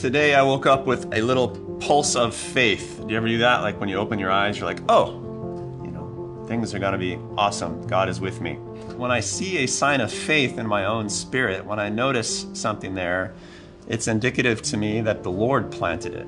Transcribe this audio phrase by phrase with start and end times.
[0.00, 3.02] Today I woke up with a little pulse of faith.
[3.02, 3.60] Do you ever do that?
[3.60, 5.10] Like when you open your eyes, you're like, oh,
[5.84, 7.86] you know, things are going to be awesome.
[7.86, 8.54] God is with me.
[8.96, 12.94] When I see a sign of faith in my own spirit, when I notice something
[12.94, 13.34] there,
[13.88, 16.26] it's indicative to me that the Lord planted it.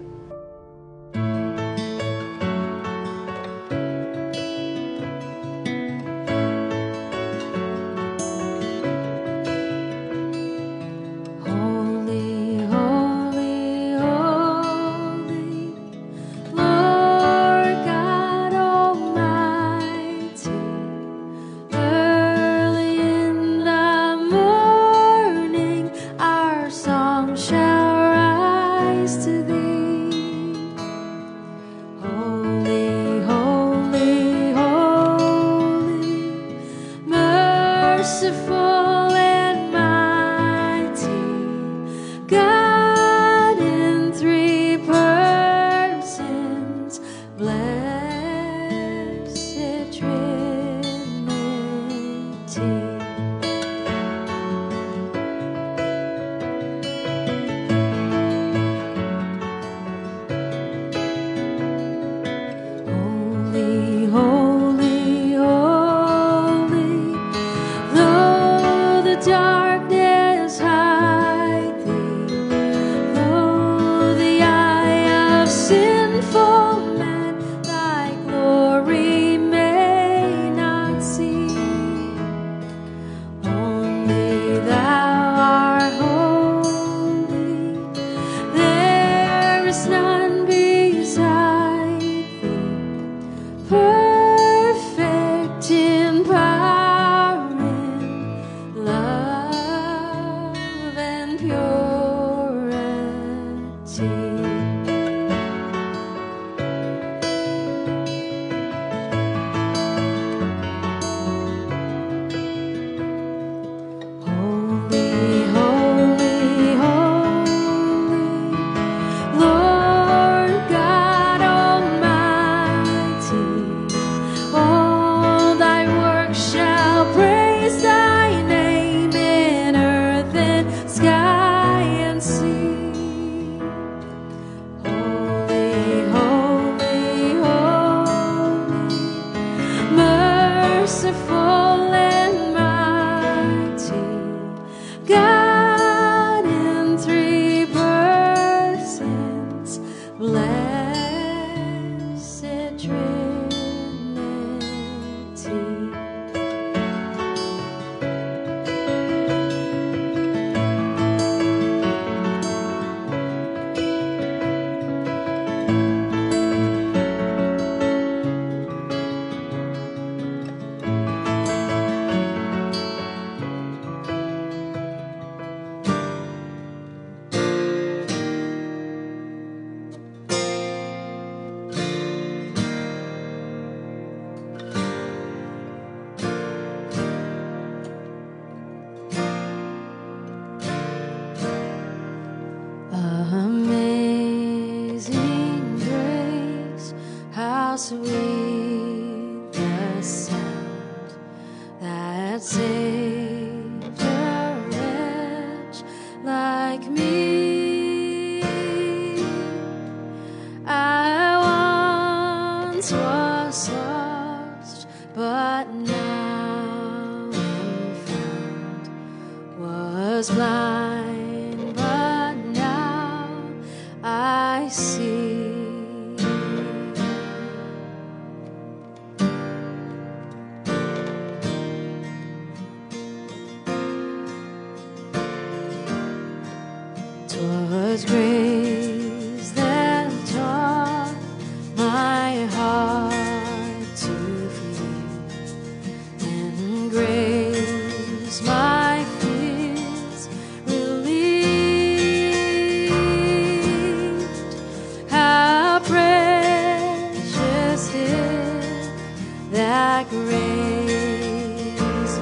[260.10, 261.78] Grace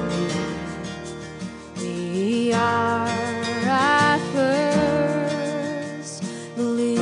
[0.09, 0.27] me.
[1.77, 6.23] We are at first
[6.55, 7.01] believed.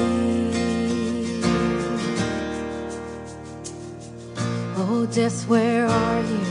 [4.78, 6.46] Oh, death, where are you?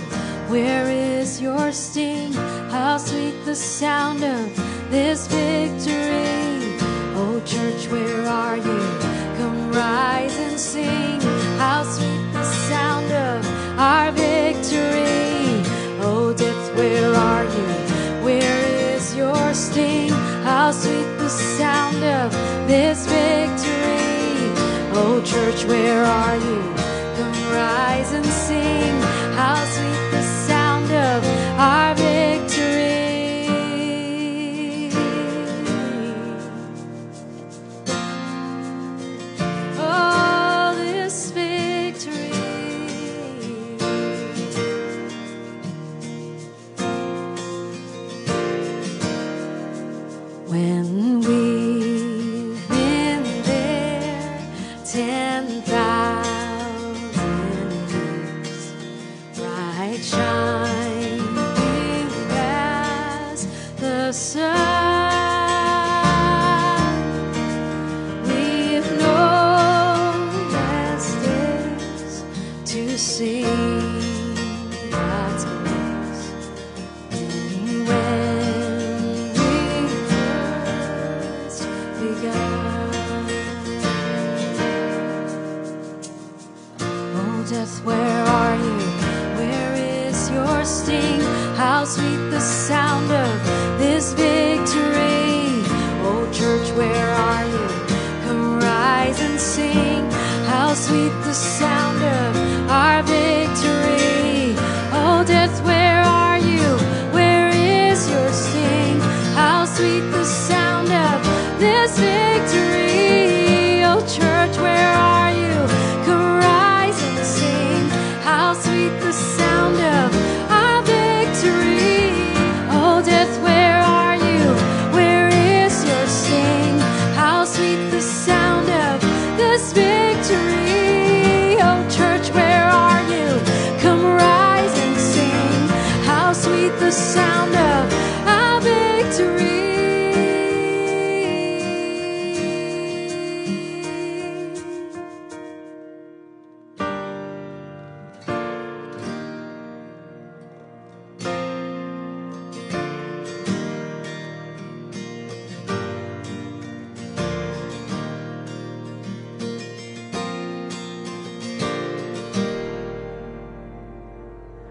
[0.49, 2.33] Where is your sting?
[2.71, 4.57] How sweet the sound of
[4.91, 6.79] this victory.
[7.15, 8.81] Oh, church, where are you?
[9.37, 11.18] Come rise and sing.
[21.39, 22.33] Sound of
[22.67, 24.53] this victory.
[25.01, 26.61] Oh, church, where are you?
[27.17, 28.98] Come rise and sing.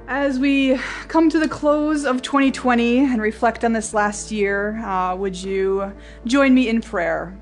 [0.08, 5.14] As we come to the close of 2020 and reflect on this last year, uh,
[5.14, 5.94] would you
[6.26, 7.38] join me in prayer?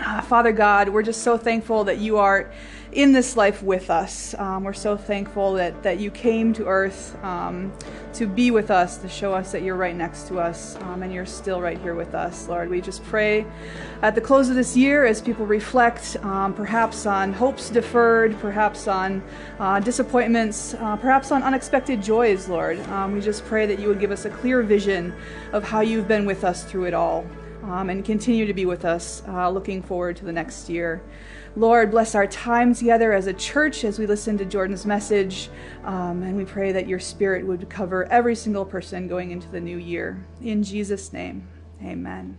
[0.00, 2.52] Uh, Father God, we're just so thankful that you are
[2.96, 4.34] in this life with us.
[4.38, 7.70] Um, we're so thankful that, that you came to earth um,
[8.14, 11.12] to be with us, to show us that you're right next to us, um, and
[11.12, 12.70] you're still right here with us, Lord.
[12.70, 13.44] We just pray
[14.00, 18.88] at the close of this year as people reflect um, perhaps on hopes deferred, perhaps
[18.88, 19.22] on
[19.58, 22.80] uh, disappointments, uh, perhaps on unexpected joys, Lord.
[22.88, 25.14] Um, we just pray that you would give us a clear vision
[25.52, 27.26] of how you've been with us through it all
[27.64, 31.02] um, and continue to be with us, uh, looking forward to the next year.
[31.56, 35.48] Lord, bless our time together as a church as we listen to Jordan's message,
[35.84, 39.60] um, and we pray that your spirit would cover every single person going into the
[39.60, 40.22] new year.
[40.42, 41.48] In Jesus' name,
[41.82, 42.36] amen.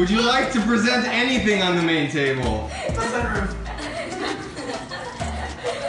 [0.00, 2.70] Would you like to present anything on the main table?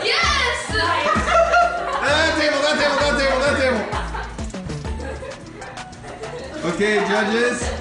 [0.03, 0.67] Yes!
[0.67, 3.55] That table, that table, that table, that
[6.59, 6.73] table.
[6.73, 7.80] Okay, judges.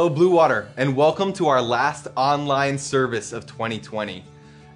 [0.00, 4.24] Hello, Blue Water, and welcome to our last online service of 2020.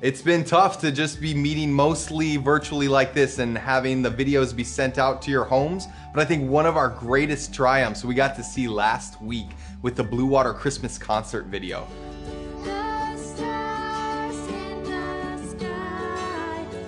[0.03, 4.55] It's been tough to just be meeting mostly virtually like this and having the videos
[4.55, 8.15] be sent out to your homes, but I think one of our greatest triumphs we
[8.15, 9.47] got to see last week
[9.81, 11.87] with the Blue Water Christmas concert video.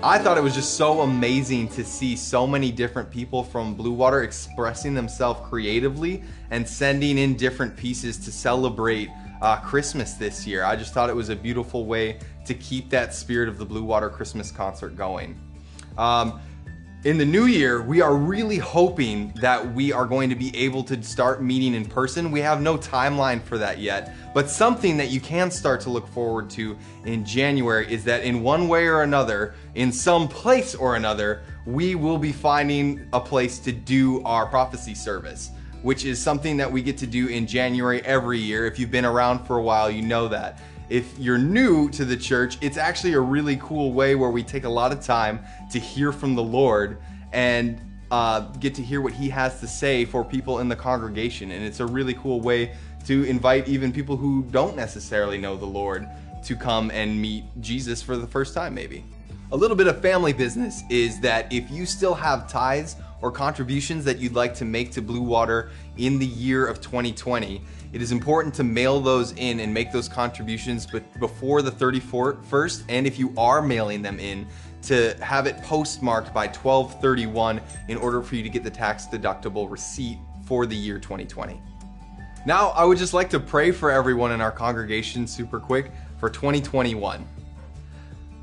[0.02, 3.92] I thought it was just so amazing to see so many different people from Blue
[3.92, 9.10] Water expressing themselves creatively and sending in different pieces to celebrate
[9.40, 10.64] uh, Christmas this year.
[10.64, 13.84] I just thought it was a beautiful way to keep that spirit of the Blue
[13.84, 15.38] Water Christmas concert going.
[15.98, 16.40] Um,
[17.04, 20.82] in the new year, we are really hoping that we are going to be able
[20.84, 22.32] to start meeting in person.
[22.32, 26.08] We have no timeline for that yet, but something that you can start to look
[26.08, 30.96] forward to in January is that in one way or another, in some place or
[30.96, 35.50] another, we will be finding a place to do our prophecy service,
[35.82, 38.66] which is something that we get to do in January every year.
[38.66, 42.16] If you've been around for a while, you know that if you're new to the
[42.16, 45.40] church, it's actually a really cool way where we take a lot of time
[45.72, 46.98] to hear from the Lord
[47.32, 47.80] and
[48.10, 51.50] uh, get to hear what He has to say for people in the congregation.
[51.50, 52.72] And it's a really cool way
[53.06, 56.06] to invite even people who don't necessarily know the Lord
[56.44, 59.04] to come and meet Jesus for the first time, maybe.
[59.52, 64.04] A little bit of family business is that if you still have tithes or contributions
[64.04, 68.12] that you'd like to make to Blue Water in the year of 2020, it is
[68.12, 70.86] important to mail those in and make those contributions
[71.18, 72.84] before the 31st.
[72.88, 74.46] And if you are mailing them in,
[74.82, 79.70] to have it postmarked by 1231 in order for you to get the tax deductible
[79.70, 81.60] receipt for the year 2020.
[82.46, 86.30] Now, I would just like to pray for everyone in our congregation super quick for
[86.30, 87.26] 2021.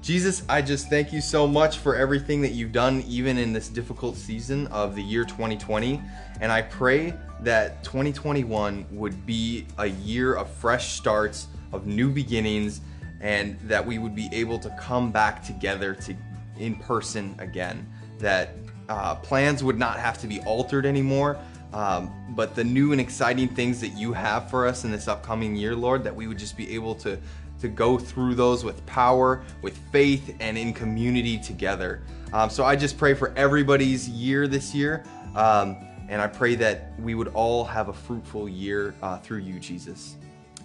[0.04, 3.70] Jesus, I just thank you so much for everything that you've done, even in this
[3.70, 6.02] difficult season of the year 2020.
[6.42, 12.82] And I pray that 2021 would be a year of fresh starts, of new beginnings,
[13.22, 16.14] and that we would be able to come back together to
[16.60, 17.90] in person again.
[18.20, 18.58] That
[18.90, 21.40] uh, plans would not have to be altered anymore.
[21.72, 25.56] Um, but the new and exciting things that you have for us in this upcoming
[25.56, 27.18] year, Lord, that we would just be able to
[27.64, 32.02] to go through those with power, with faith, and in community together.
[32.34, 35.06] Um, so I just pray for everybody's year this year.
[35.34, 35.78] Um,
[36.10, 40.18] and I pray that we would all have a fruitful year uh, through you, Jesus.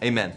[0.02, 0.32] Amen.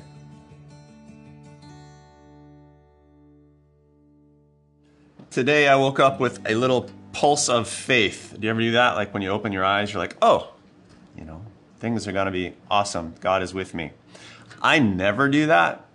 [5.31, 8.35] Today I woke up with a little pulse of faith.
[8.39, 8.95] Do you ever do that?
[8.95, 10.53] Like when you open your eyes, you're like, oh,
[11.17, 11.41] you know,
[11.79, 13.15] things are going to be awesome.
[13.19, 13.93] God is with me.
[14.61, 15.87] I never do that.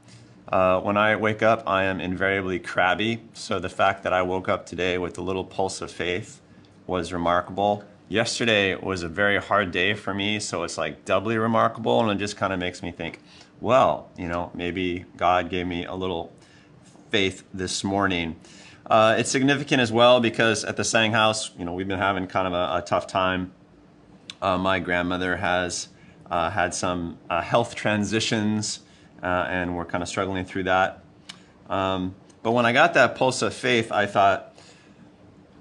[0.49, 3.21] Uh, when I wake up, I am invariably crabby.
[3.33, 6.41] So the fact that I woke up today with a little pulse of faith
[6.87, 7.83] was remarkable.
[8.09, 12.23] Yesterday was a very hard day for me, so it's like doubly remarkable, and it
[12.23, 13.19] just kind of makes me think,
[13.61, 16.33] well, you know, maybe God gave me a little
[17.11, 18.37] faith this morning.
[18.89, 22.29] Uh, it's significant as well because at the Sang House, you know, we've been having
[22.29, 23.53] kind of a, a tough time.
[24.41, 25.89] Uh, my grandmother has
[26.31, 28.81] uh, had some uh, health transitions,
[29.23, 31.03] uh, and we're kind of struggling through that.
[31.69, 34.55] Um, but when I got that pulse of faith, I thought,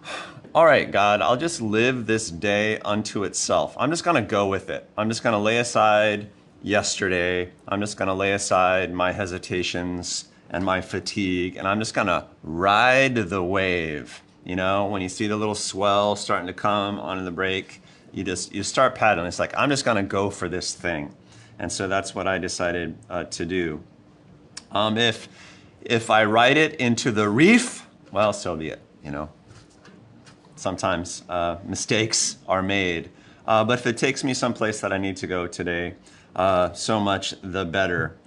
[0.56, 3.76] all right, God, I'll just live this day unto itself.
[3.80, 4.90] I'm just going to go with it.
[4.98, 6.30] I'm just going to lay aside
[6.62, 7.52] yesterday.
[7.68, 12.28] I'm just going to lay aside my hesitations and my fatigue, and I'm just gonna
[12.44, 14.22] ride the wave.
[14.44, 17.82] You know, when you see the little swell starting to come on in the break,
[18.14, 19.28] you just you start paddling.
[19.28, 21.14] It's like I'm just gonna go for this thing,
[21.60, 23.84] and so that's what I decided uh, to do.
[24.72, 25.28] Um, if
[25.82, 28.82] if I write it into the reef, well, so be it.
[29.04, 29.30] You know,
[30.56, 33.10] sometimes uh, mistakes are made,
[33.48, 35.94] uh, but if it takes me someplace that I need to go today,
[36.36, 38.18] uh, so much the better.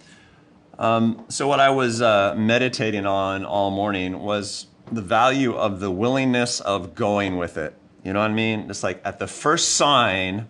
[0.78, 5.90] Um, so, what I was uh, meditating on all morning was the value of the
[5.90, 7.74] willingness of going with it.
[8.04, 8.70] You know what I mean?
[8.70, 10.48] It's like at the first sign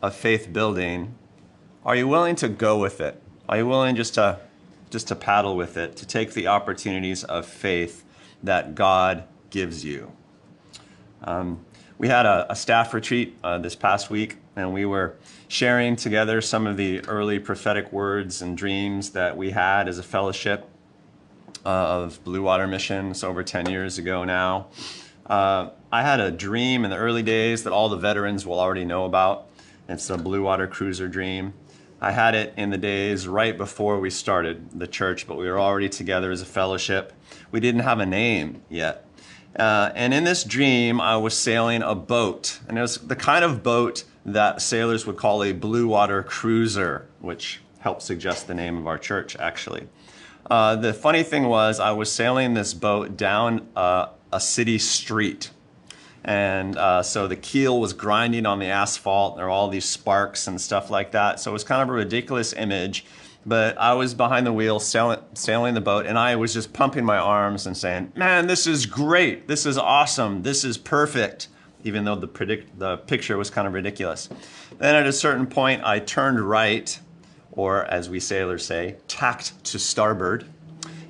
[0.00, 1.14] of faith building,
[1.84, 3.20] are you willing to go with it?
[3.48, 4.40] Are you willing just to
[4.90, 8.04] just to paddle with it, to take the opportunities of faith
[8.42, 10.12] that God gives you?
[11.24, 11.64] Um,
[11.98, 15.16] we had a, a staff retreat uh, this past week, and we were
[15.48, 20.02] sharing together some of the early prophetic words and dreams that we had as a
[20.02, 20.68] fellowship
[21.66, 23.10] uh, of Blue Water Mission.
[23.10, 24.68] It's over 10 years ago now.
[25.26, 28.84] Uh, I had a dream in the early days that all the veterans will already
[28.84, 29.46] know about.
[29.88, 31.52] It's the Blue Water Cruiser dream.
[32.04, 35.58] I had it in the days right before we started the church, but we were
[35.58, 37.14] already together as a fellowship.
[37.50, 39.06] We didn't have a name yet.
[39.58, 42.60] Uh, and in this dream, I was sailing a boat.
[42.68, 47.08] And it was the kind of boat that sailors would call a blue water cruiser,
[47.20, 49.88] which helps suggest the name of our church, actually.
[50.50, 55.52] Uh, the funny thing was, I was sailing this boat down uh, a city street.
[56.24, 59.36] And uh, so the keel was grinding on the asphalt.
[59.36, 61.38] There were all these sparks and stuff like that.
[61.38, 63.04] So it was kind of a ridiculous image.
[63.46, 67.04] But I was behind the wheel sailing, sailing the boat, and I was just pumping
[67.04, 69.48] my arms and saying, Man, this is great.
[69.48, 70.42] This is awesome.
[70.42, 71.48] This is perfect
[71.86, 74.30] even though the, predict, the picture was kind of ridiculous.
[74.78, 76.98] Then at a certain point, I turned right
[77.56, 80.44] or as we sailors say, tacked to starboard.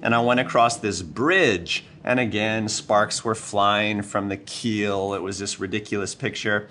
[0.02, 5.14] And I went across this bridge, and again, sparks were flying from the keel.
[5.14, 6.68] It was this ridiculous picture.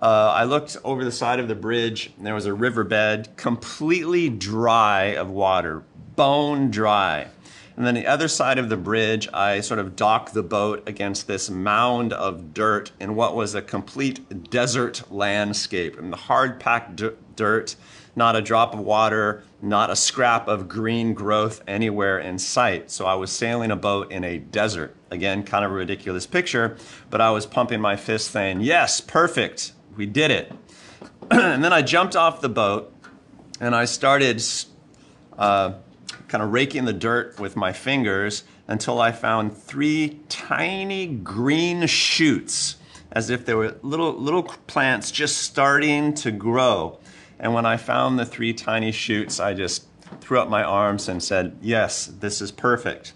[0.00, 4.28] Uh, I looked over the side of the bridge, and there was a riverbed completely
[4.28, 5.82] dry of water,
[6.14, 7.26] bone dry.
[7.76, 11.26] And then the other side of the bridge, I sort of docked the boat against
[11.26, 15.96] this mound of dirt in what was a complete desert landscape.
[15.96, 17.00] And the hard packed
[17.36, 17.76] dirt,
[18.18, 22.90] not a drop of water, not a scrap of green growth anywhere in sight.
[22.90, 24.94] So I was sailing a boat in a desert.
[25.10, 26.76] Again, kind of a ridiculous picture,
[27.08, 30.52] but I was pumping my fist saying, Yes, perfect, we did it.
[31.30, 32.92] and then I jumped off the boat
[33.60, 34.42] and I started
[35.38, 35.74] uh,
[36.28, 42.76] kind of raking the dirt with my fingers until I found three tiny green shoots,
[43.10, 46.98] as if they were little, little plants just starting to grow.
[47.40, 49.86] And when I found the three tiny shoots, I just
[50.20, 53.12] threw up my arms and said, Yes, this is perfect.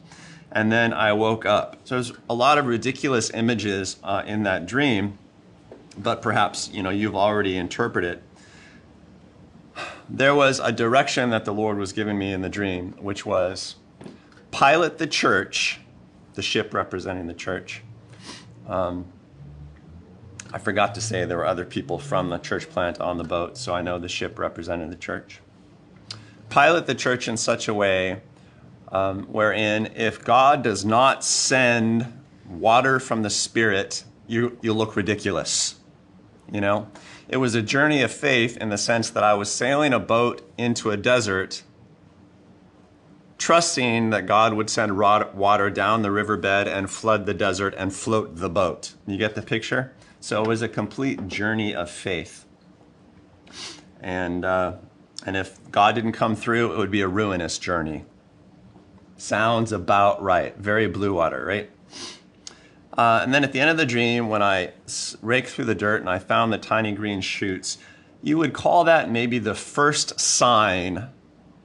[0.51, 1.79] And then I woke up.
[1.85, 5.19] So there's a lot of ridiculous images uh, in that dream,
[5.97, 8.23] but perhaps you know you've already interpreted.
[10.09, 13.77] There was a direction that the Lord was giving me in the dream, which was
[14.51, 15.81] pilot the church,
[16.35, 17.83] the ship representing the church.
[18.69, 19.07] Um,
[20.53, 23.57] I forgot to say there were other people from the church plant on the boat,
[23.57, 25.41] so I know the ship represented the church.
[26.51, 28.21] Pilot the church in such a way
[28.89, 35.77] um, wherein if God does not send water from the Spirit, you, you look ridiculous.
[36.53, 36.89] You know?
[37.29, 40.47] It was a journey of faith in the sense that I was sailing a boat
[40.59, 41.63] into a desert,
[43.39, 48.37] trusting that God would send water down the riverbed and flood the desert and float
[48.37, 48.93] the boat.
[49.07, 49.95] You get the picture?
[50.23, 52.47] So it was a complete journey of faith.
[54.01, 54.75] And, uh,
[55.27, 58.05] and if God didn't come through, it would be a ruinous journey.
[59.17, 60.57] Sounds about right.
[60.57, 61.71] Very blue water, right?
[62.97, 64.71] Uh, and then at the end of the dream, when I
[65.23, 67.79] raked through the dirt and I found the tiny green shoots,
[68.23, 71.09] you would call that maybe the first sign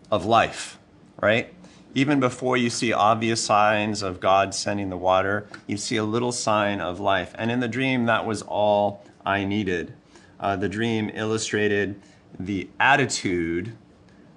[0.09, 0.79] of life,
[1.21, 1.53] right?
[1.97, 6.31] Even before you see obvious signs of God sending the water, you see a little
[6.31, 7.33] sign of life.
[7.39, 9.95] And in the dream, that was all I needed.
[10.39, 11.99] Uh, the dream illustrated
[12.39, 13.75] the attitude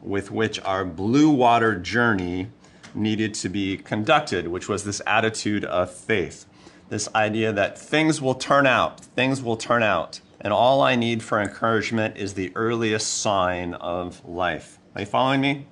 [0.01, 2.49] with which our blue water journey
[2.94, 6.46] needed to be conducted, which was this attitude of faith.
[6.88, 11.23] This idea that things will turn out, things will turn out, and all I need
[11.23, 14.79] for encouragement is the earliest sign of life.
[14.94, 15.66] Are you following me?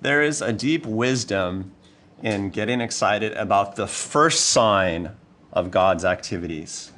[0.00, 1.72] There is a deep wisdom
[2.22, 5.12] in getting excited about the first sign
[5.52, 6.92] of God's activities.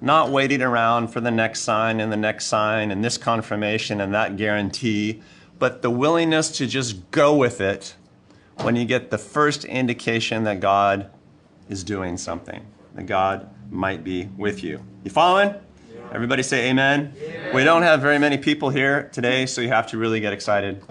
[0.00, 4.14] Not waiting around for the next sign and the next sign and this confirmation and
[4.14, 5.22] that guarantee,
[5.58, 7.94] but the willingness to just go with it
[8.62, 11.10] when you get the first indication that God
[11.68, 14.82] is doing something, that God might be with you.
[15.04, 15.54] You following?
[16.12, 17.14] Everybody say amen.
[17.22, 17.54] amen.
[17.54, 20.82] We don't have very many people here today, so you have to really get excited.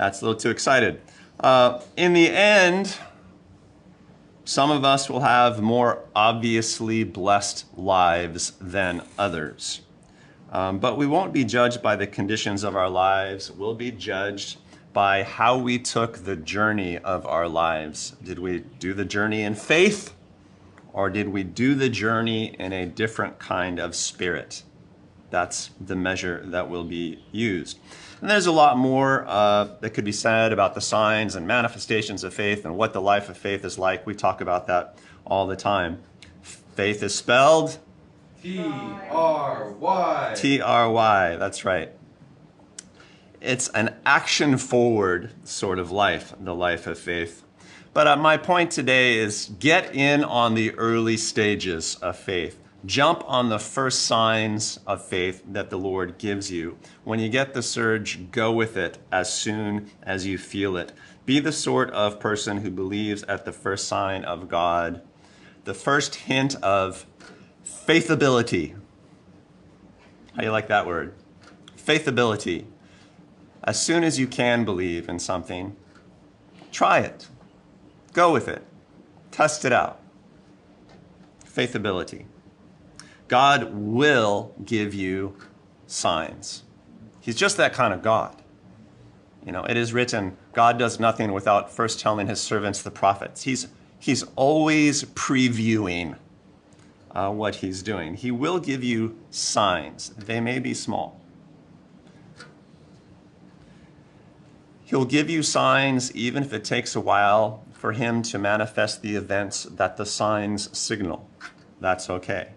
[0.00, 0.98] That's a little too excited.
[1.38, 2.96] Uh, in the end,
[4.46, 9.82] some of us will have more obviously blessed lives than others.
[10.52, 13.50] Um, but we won't be judged by the conditions of our lives.
[13.50, 14.56] We'll be judged
[14.94, 18.16] by how we took the journey of our lives.
[18.24, 20.14] Did we do the journey in faith,
[20.94, 24.62] or did we do the journey in a different kind of spirit?
[25.28, 27.78] That's the measure that will be used.
[28.20, 32.22] And there's a lot more uh, that could be said about the signs and manifestations
[32.22, 34.06] of faith and what the life of faith is like.
[34.06, 36.00] We talk about that all the time.
[36.42, 37.78] Faith is spelled
[38.42, 38.58] T
[39.10, 40.34] R Y.
[40.36, 41.90] T R Y, that's right.
[43.40, 47.42] It's an action forward sort of life, the life of faith.
[47.92, 52.59] But uh, my point today is get in on the early stages of faith.
[52.86, 56.78] Jump on the first signs of faith that the Lord gives you.
[57.04, 60.92] When you get the surge, go with it as soon as you feel it.
[61.26, 65.02] Be the sort of person who believes at the first sign of God,
[65.64, 67.04] the first hint of
[67.64, 68.72] faithability.
[70.32, 71.14] How do you like that word?
[71.76, 72.64] Faithability.
[73.62, 75.76] As soon as you can believe in something,
[76.72, 77.28] try it.
[78.14, 78.64] Go with it.
[79.30, 80.00] Test it out.
[81.44, 82.24] Faithability.
[83.30, 85.36] God will give you
[85.86, 86.64] signs.
[87.20, 88.34] He's just that kind of God.
[89.46, 93.42] You know, it is written, God does nothing without first telling his servants, the prophets.
[93.42, 93.68] He's,
[94.00, 96.18] he's always previewing
[97.12, 98.14] uh, what he's doing.
[98.14, 100.08] He will give you signs.
[100.08, 101.20] They may be small,
[104.82, 109.14] He'll give you signs even if it takes a while for him to manifest the
[109.14, 111.28] events that the signs signal.
[111.80, 112.48] That's okay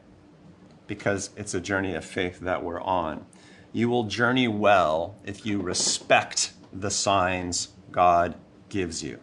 [0.87, 3.25] because it's a journey of faith that we're on.
[3.71, 8.35] You will journey well if you respect the signs God
[8.69, 9.19] gives you.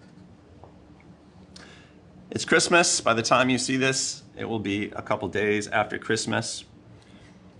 [2.30, 3.00] It's Christmas.
[3.00, 6.64] By the time you see this, it will be a couple days after Christmas.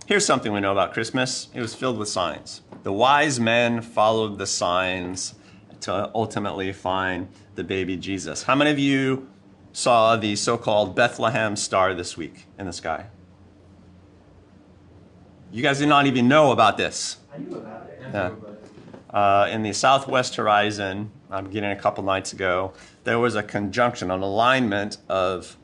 [0.05, 2.61] Here's something we know about Christmas it was filled with signs.
[2.83, 5.35] The wise men followed the signs
[5.81, 8.43] to ultimately find the baby Jesus.
[8.43, 9.27] How many of you
[9.73, 13.07] saw the so called Bethlehem star this week in the sky?
[15.51, 17.17] You guys did not even know about this.
[17.33, 18.01] I knew about it.
[18.13, 18.31] Yeah.
[19.09, 22.71] Uh, in the southwest horizon, I'm getting a couple nights ago,
[23.03, 25.57] there was a conjunction, an alignment of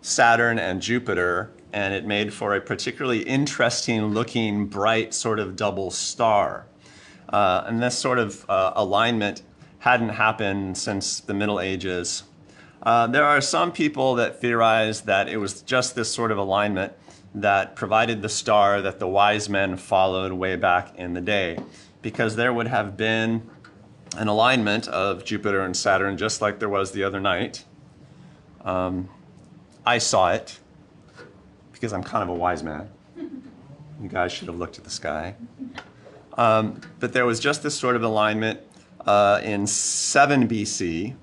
[0.00, 5.90] Saturn and Jupiter, and it made for a particularly interesting looking, bright sort of double
[5.90, 6.66] star.
[7.28, 9.42] Uh, and this sort of uh, alignment
[9.80, 12.22] hadn't happened since the Middle Ages.
[12.84, 16.92] Uh, there are some people that theorize that it was just this sort of alignment
[17.34, 21.58] that provided the star that the wise men followed way back in the day,
[22.02, 23.48] because there would have been
[24.16, 27.64] an alignment of Jupiter and Saturn just like there was the other night.
[28.64, 29.08] Um,
[29.86, 30.58] I saw it
[31.72, 32.88] because I'm kind of a wise man.
[33.16, 35.34] You guys should have looked at the sky.
[36.36, 38.60] Um, but there was just this sort of alignment
[39.06, 41.14] uh, in 7 BC.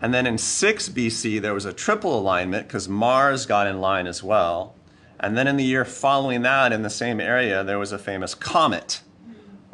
[0.00, 4.06] And then in 6 BC, there was a triple alignment because Mars got in line
[4.06, 4.74] as well.
[5.22, 8.34] And then in the year following that, in the same area, there was a famous
[8.34, 9.02] comet.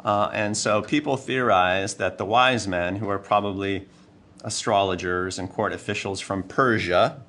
[0.05, 3.87] Uh, and so people theorize that the wise men, who are probably
[4.43, 7.21] astrologers and court officials from Persia,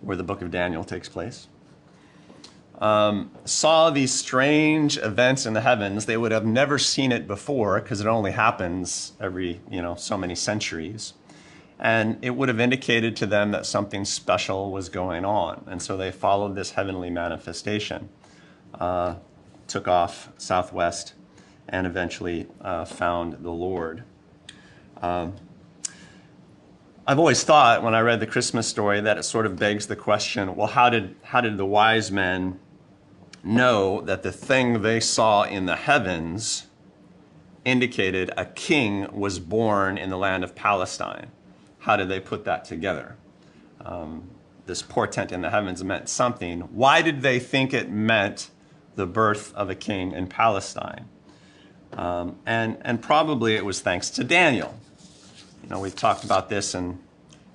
[0.00, 1.48] where the book of Daniel takes place,
[2.78, 6.06] um, saw these strange events in the heavens.
[6.06, 10.16] They would have never seen it before because it only happens every, you know, so
[10.16, 11.14] many centuries.
[11.78, 15.64] And it would have indicated to them that something special was going on.
[15.66, 18.08] And so they followed this heavenly manifestation,
[18.74, 19.16] uh,
[19.66, 21.14] took off southwest,
[21.68, 24.04] and eventually uh, found the Lord.
[25.02, 25.34] Um,
[27.06, 29.96] I've always thought when I read the Christmas story that it sort of begs the
[29.96, 32.58] question well, how did, how did the wise men
[33.42, 36.66] know that the thing they saw in the heavens
[37.64, 41.30] indicated a king was born in the land of Palestine?
[41.84, 43.14] How did they put that together?
[43.84, 44.30] Um,
[44.64, 46.62] this portent in the heavens meant something.
[46.62, 48.48] Why did they think it meant
[48.94, 51.10] the birth of a king in Palestine?
[51.92, 54.74] Um, and, and probably it was thanks to Daniel.
[55.62, 57.00] You know, we've talked about this in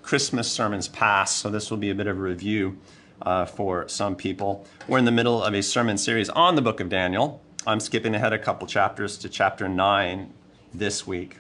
[0.04, 2.78] Christmas sermons past, so this will be a bit of a review
[3.24, 4.68] uh, for some people.
[4.88, 7.42] We're in the middle of a sermon series on the book of Daniel.
[7.65, 10.32] I'm skipping ahead a couple chapters to chapter 9
[10.72, 11.38] this week.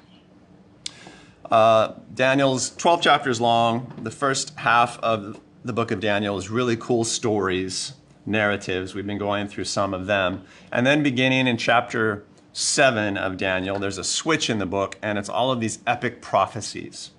[1.51, 3.91] Uh, Daniel's 12 chapters long.
[4.01, 7.93] The first half of the book of Daniel is really cool stories,
[8.25, 8.93] narratives.
[8.93, 10.43] We've been going through some of them.
[10.71, 15.17] And then beginning in chapter 7 of Daniel, there's a switch in the book, and
[15.17, 17.11] it's all of these epic prophecies.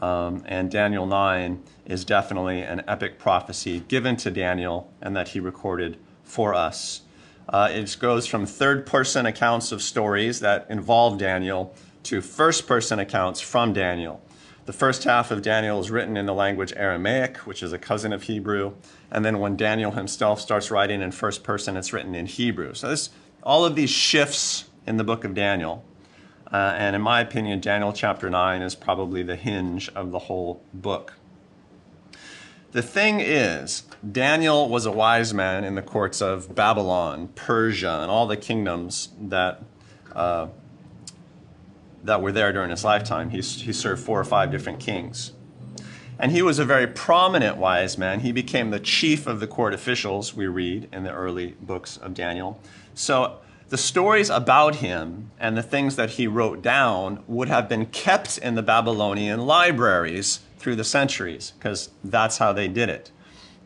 [0.00, 5.40] Um, and Daniel 9 is definitely an epic prophecy given to Daniel and that he
[5.40, 7.02] recorded for us.
[7.48, 12.98] Uh, it goes from third person accounts of stories that involve Daniel to first person
[12.98, 14.22] accounts from Daniel.
[14.66, 18.12] The first half of Daniel is written in the language Aramaic, which is a cousin
[18.12, 18.74] of Hebrew.
[19.10, 22.74] And then when Daniel himself starts writing in first person, it's written in Hebrew.
[22.74, 23.10] So this,
[23.42, 25.84] all of these shifts in the book of Daniel.
[26.52, 30.62] Uh, and in my opinion, Daniel chapter 9 is probably the hinge of the whole
[30.74, 31.14] book.
[32.72, 38.10] The thing is, Daniel was a wise man in the courts of Babylon, Persia, and
[38.10, 39.62] all the kingdoms that
[40.14, 40.48] uh,
[42.04, 43.30] that were there during his lifetime.
[43.30, 45.32] He, he served four or five different kings.
[46.18, 48.20] And he was a very prominent wise man.
[48.20, 52.12] He became the chief of the court officials, we read in the early books of
[52.12, 52.60] Daniel.
[52.94, 53.38] So
[53.70, 58.36] the stories about him and the things that he wrote down would have been kept
[58.36, 63.10] in the Babylonian libraries through the centuries, because that's how they did it.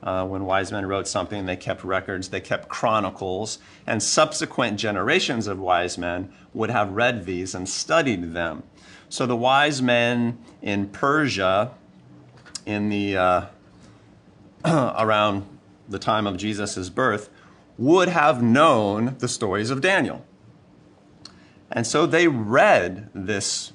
[0.04, 5.46] Uh, when wise men wrote something, they kept records, they kept chronicles, and subsequent generations
[5.46, 8.62] of wise men would have read these and studied them.
[9.08, 11.70] So the wise men in Persia,
[12.66, 13.46] in the uh,
[14.64, 15.46] around
[15.88, 17.30] the time of Jesus' birth,
[17.78, 20.22] would have known the stories of Daniel.
[21.70, 23.72] And so they read this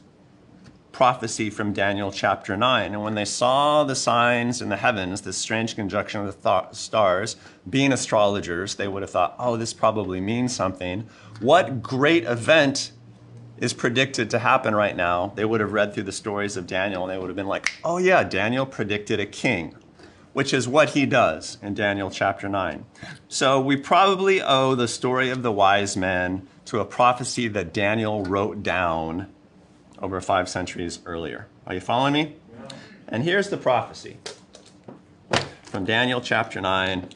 [0.99, 2.93] prophecy from Daniel chapter 9.
[2.93, 6.73] And when they saw the signs in the heavens, this strange conjunction of the th-
[6.73, 7.37] stars,
[7.69, 11.07] being astrologers, they would have thought, oh, this probably means something.
[11.39, 12.91] What great event
[13.59, 17.03] is predicted to happen right now, they would have read through the stories of Daniel
[17.03, 19.75] and they would have been like, oh, yeah, Daniel predicted a king,
[20.33, 22.85] which is what he does in Daniel chapter 9.
[23.29, 28.25] So we probably owe the story of the wise men to a prophecy that Daniel
[28.25, 29.27] wrote down
[30.01, 31.47] over five centuries earlier.
[31.67, 32.35] Are you following me?
[33.07, 34.17] And here's the prophecy
[35.63, 37.09] from Daniel chapter 9.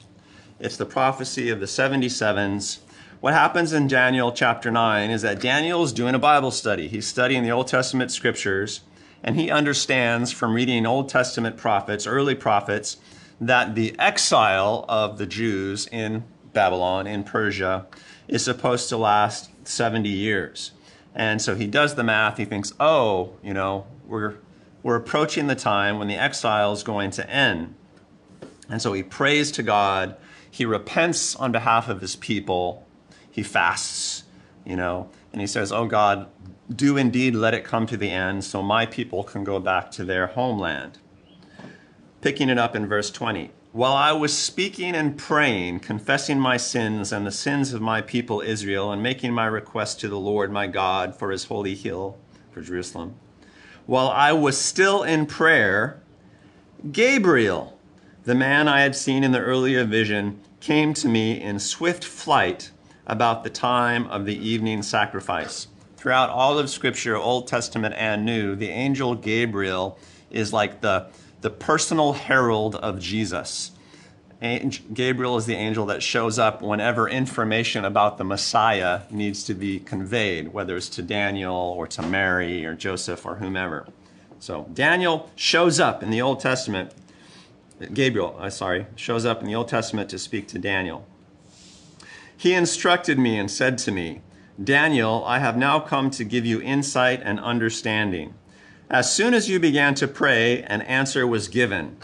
[0.60, 2.80] It's the prophecy of the 77s.
[3.20, 6.88] What happens in Daniel chapter 9 is that Daniel is doing a Bible study.
[6.88, 8.82] He's studying the Old Testament scriptures,
[9.24, 12.98] and he understands from reading Old Testament prophets, early prophets,
[13.40, 17.88] that the exile of the Jews in Babylon, in Persia,
[18.28, 20.72] is supposed to last 70 years.
[21.16, 22.38] And so he does the math.
[22.38, 24.36] He thinks, oh, you know, we're,
[24.82, 27.76] we're approaching the time when the exile is going to end.
[28.70, 30.18] And so he prays to God.
[30.50, 32.86] He repents on behalf of his people.
[33.30, 34.24] He fasts,
[34.66, 36.28] you know, and he says, Oh God,
[36.74, 40.06] do indeed let it come to the end so my people can go back to
[40.06, 41.00] their homeland.
[42.22, 43.52] Picking it up in verse 20.
[43.74, 48.40] While I was speaking and praying, confessing my sins and the sins of my people
[48.40, 52.16] Israel, and making my request to the Lord my God for his holy hill,
[52.52, 53.16] for Jerusalem,
[53.88, 56.00] while I was still in prayer,
[56.92, 57.80] Gabriel,
[58.26, 62.70] the man I had seen in the earlier vision, came to me in swift flight
[63.08, 65.66] about the time of the evening sacrifice.
[65.98, 69.98] Throughout all of Scripture, Old Testament and New, the angel Gabriel
[70.30, 71.08] is like the
[71.44, 73.72] the personal herald of Jesus.
[74.94, 79.80] Gabriel is the angel that shows up whenever information about the Messiah needs to be
[79.80, 83.86] conveyed, whether it's to Daniel or to Mary or Joseph or whomever.
[84.40, 86.94] So Daniel shows up in the Old Testament.
[87.94, 91.06] Gabriel, uh, sorry, shows up in the Old Testament to speak to Daniel.
[92.36, 94.22] He instructed me and said to me,
[94.62, 98.34] Daniel, I have now come to give you insight and understanding.
[98.94, 101.98] As soon as you began to pray, an answer was given,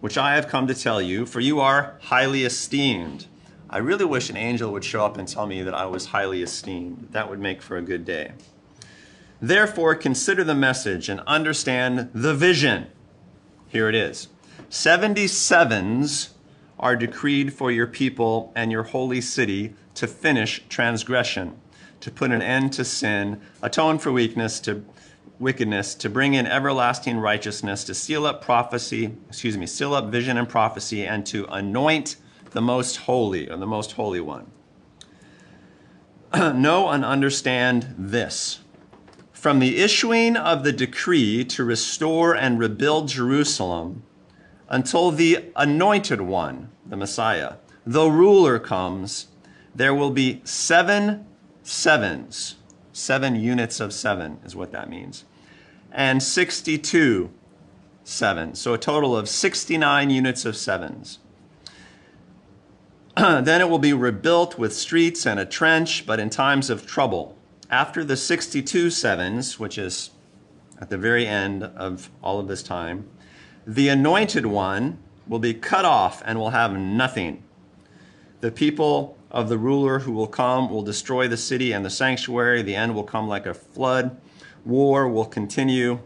[0.00, 3.26] which I have come to tell you, for you are highly esteemed.
[3.68, 6.42] I really wish an angel would show up and tell me that I was highly
[6.42, 7.08] esteemed.
[7.10, 8.32] That would make for a good day.
[9.38, 12.86] Therefore, consider the message and understand the vision.
[13.68, 14.28] Here it is
[14.70, 16.30] 77s
[16.78, 21.60] are decreed for your people and your holy city to finish transgression,
[22.00, 24.82] to put an end to sin, atone for weakness, to
[25.40, 30.36] wickedness, to bring in everlasting righteousness, to seal up prophecy, excuse me, seal up vision
[30.36, 32.16] and prophecy, and to anoint
[32.50, 34.50] the most holy, or the most holy one.
[36.34, 38.60] know and understand this.
[39.32, 44.02] From the issuing of the decree to restore and rebuild Jerusalem
[44.68, 47.54] until the anointed one, the Messiah,
[47.86, 49.28] the ruler comes,
[49.74, 51.26] there will be seven
[51.62, 52.56] sevens.
[52.92, 55.24] Seven units of seven is what that means
[55.92, 57.30] and 62
[58.04, 58.60] sevens.
[58.60, 61.18] So a total of 69 units of sevens.
[63.16, 67.36] then it will be rebuilt with streets and a trench, but in times of trouble.
[67.70, 70.10] After the 62 sevens, which is
[70.80, 73.08] at the very end of all of this time,
[73.66, 74.98] the anointed one
[75.28, 77.42] will be cut off and will have nothing.
[78.40, 82.62] The people of the ruler who will come will destroy the city and the sanctuary.
[82.62, 84.18] The end will come like a flood
[84.64, 86.00] war will continue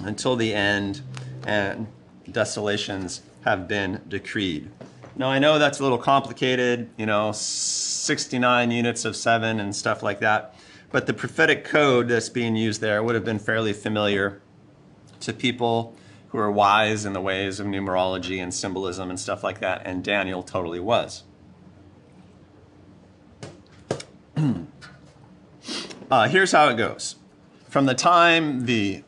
[0.00, 1.00] until the end
[1.46, 1.86] and
[2.30, 4.70] desolations have been decreed.
[5.16, 10.02] Now, I know that's a little complicated, you know, 69 units of seven and stuff
[10.02, 10.56] like that,
[10.90, 14.40] but the prophetic code that's being used there would have been fairly familiar
[15.20, 15.94] to people
[16.28, 20.02] who are wise in the ways of numerology and symbolism and stuff like that, and
[20.02, 21.22] Daniel totally was.
[26.10, 27.14] uh, here's how it goes
[27.74, 29.02] from the time the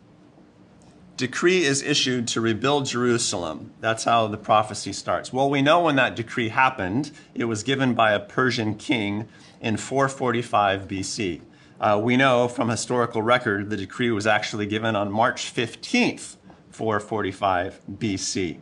[1.17, 5.33] decree is issued to rebuild Jerusalem, that's how the prophecy starts.
[5.33, 7.13] Well, we know when that decree happened.
[7.33, 9.29] It was given by a Persian king
[9.61, 11.43] in 445 BC.
[11.81, 16.35] Uh, we know from historical record the decree was actually given on March 15th,
[16.71, 18.59] 445 BC.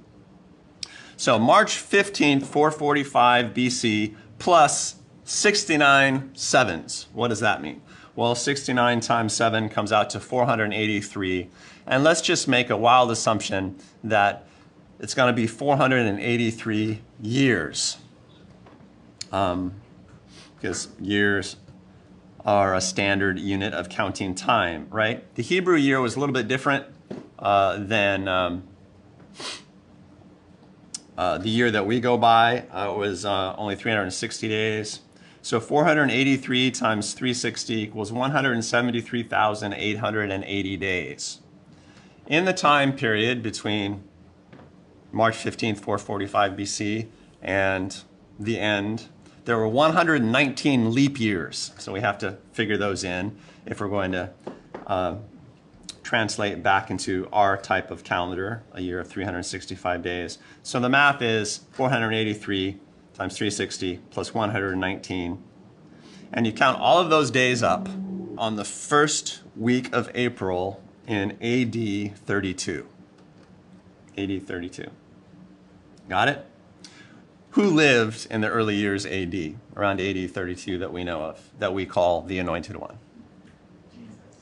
[1.16, 7.06] So March 15th, 445 BC plus 69 sevens.
[7.14, 7.80] What does that mean?
[8.16, 11.48] Well, 69 times 7 comes out to 483.
[11.86, 14.46] And let's just make a wild assumption that
[15.00, 17.98] it's going to be 483 years.
[19.32, 19.74] Um,
[20.56, 21.56] because years
[22.44, 25.22] are a standard unit of counting time, right?
[25.34, 26.86] The Hebrew year was a little bit different
[27.38, 28.62] uh, than um,
[31.18, 32.60] uh, the year that we go by.
[32.72, 35.00] Uh, it was uh, only 360 days.
[35.44, 41.40] So 483 times 360 equals 173,880 days.
[42.26, 44.02] In the time period between
[45.12, 47.08] March 15th, 445 BC,
[47.42, 47.94] and
[48.40, 49.08] the end,
[49.44, 51.72] there were 119 leap years.
[51.76, 54.30] So we have to figure those in if we're going to
[54.86, 55.16] uh,
[56.02, 60.38] translate back into our type of calendar, a year of 365 days.
[60.62, 62.80] So the math is 483
[63.14, 65.42] times 360 plus 119.
[66.32, 67.88] And you count all of those days up
[68.36, 72.86] on the first week of April in AD 32.
[74.18, 74.90] AD 32.
[76.08, 76.46] Got it?
[77.50, 81.72] Who lived in the early years AD, around AD 32 that we know of, that
[81.72, 82.98] we call the Anointed One?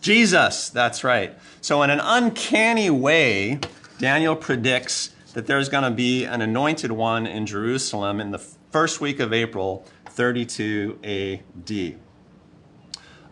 [0.01, 1.39] Jesus, that's right.
[1.61, 3.61] So, in an uncanny way,
[3.99, 9.03] Daniel predicts that there's going to be an anointed one in Jerusalem in the first
[9.03, 11.99] week of April, 32 AD.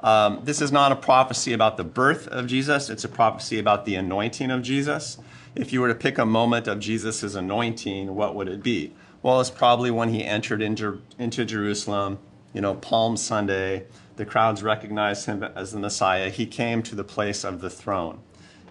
[0.00, 3.86] Um, this is not a prophecy about the birth of Jesus, it's a prophecy about
[3.86, 5.18] the anointing of Jesus.
[5.54, 8.94] If you were to pick a moment of Jesus' anointing, what would it be?
[9.22, 12.18] Well, it's probably when he entered into, into Jerusalem,
[12.52, 13.86] you know, Palm Sunday.
[14.16, 16.28] The crowds recognized him as the Messiah.
[16.28, 18.20] He came to the place of the throne,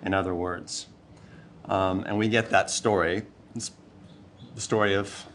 [0.04, 0.88] in other words.
[1.66, 3.24] Um, and we get that story.
[3.56, 3.72] It's
[4.56, 5.26] the story of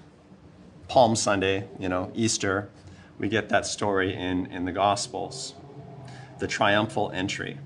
[0.95, 2.71] Palm Sunday, you know, Easter.
[3.19, 5.55] We get that story in, in the Gospels.
[6.39, 7.59] The triumphal entry,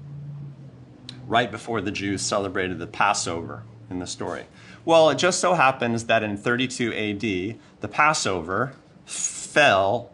[1.26, 4.46] right before the Jews celebrated the Passover in the story.
[4.86, 8.72] Well, it just so happens that in 32 AD, the Passover
[9.04, 10.10] fell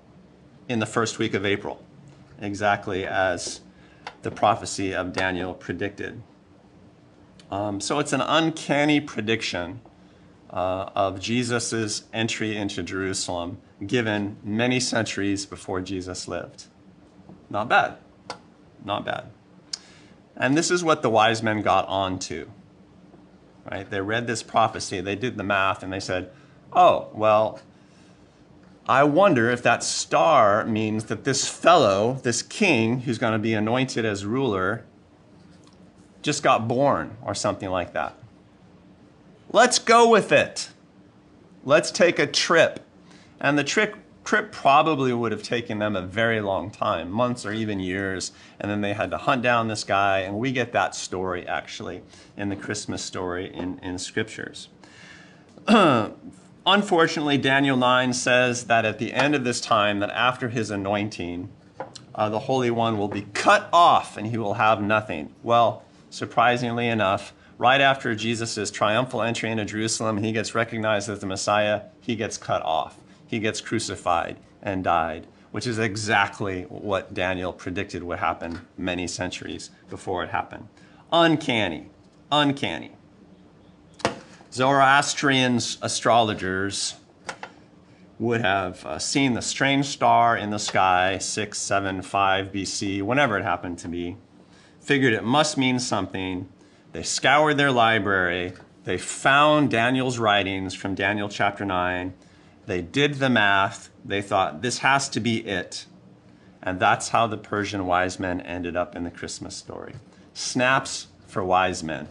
[0.68, 1.85] in the first week of April,
[2.40, 3.61] exactly as
[4.22, 6.20] the prophecy of Daniel predicted.
[7.48, 9.83] Um, so it's an uncanny prediction
[10.50, 16.66] uh, of Jesus' entry into Jerusalem given many centuries before Jesus lived.
[17.50, 17.96] Not bad.
[18.85, 19.30] Not bad.
[20.37, 22.48] And this is what the wise men got onto.
[23.70, 23.88] Right?
[23.88, 26.30] They read this prophecy, they did the math, and they said,
[26.72, 27.61] oh, well,
[28.87, 33.54] I wonder if that star means that this fellow, this king who's going to be
[33.54, 34.85] anointed as ruler,
[36.20, 38.18] just got born or something like that.
[39.55, 40.71] Let's go with it.
[41.62, 42.81] Let's take a trip.
[43.40, 47.53] And the trip, trip probably would have taken them a very long time, months or
[47.53, 48.33] even years.
[48.59, 50.23] And then they had to hunt down this guy.
[50.23, 52.03] And we get that story actually
[52.37, 54.71] in the Christmas story in, in scriptures.
[55.69, 61.49] Unfortunately, Daniel 9 says that at the end of this time, that after his anointing,
[62.12, 65.33] uh, the Holy One will be cut off and he will have nothing.
[65.45, 71.27] Well, surprisingly enough, right after Jesus' triumphal entry into Jerusalem, he gets recognized as the
[71.27, 72.99] Messiah, he gets cut off.
[73.27, 79.71] He gets crucified and died, which is exactly what Daniel predicted would happen many centuries
[79.90, 80.69] before it happened.
[81.12, 81.87] Uncanny.
[82.31, 82.93] Uncanny.
[84.53, 86.95] Zoroastrian astrologers
[88.19, 93.79] would have uh, seen the strange star in the sky, 675 BC, whenever it happened
[93.81, 94.17] to be,
[94.81, 96.49] figured it must mean something.
[96.94, 98.52] They scoured their library.
[98.85, 102.14] They found Daniel's writings from Daniel chapter 9.
[102.66, 103.90] They did the math.
[104.04, 105.87] They thought, this has to be it.
[106.62, 109.94] And that's how the Persian wise men ended up in the Christmas story.
[110.35, 112.07] Snaps for wise men.